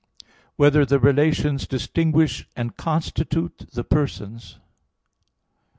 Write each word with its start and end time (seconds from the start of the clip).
(2) 0.21 0.25
Whether 0.55 0.83
the 0.83 0.97
relations 0.99 1.67
distinguish 1.67 2.47
and 2.55 2.75
constitute 2.75 3.69
the 3.71 3.83
persons? 3.83 4.57